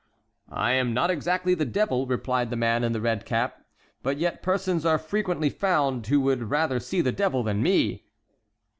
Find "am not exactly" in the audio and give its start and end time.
0.71-1.53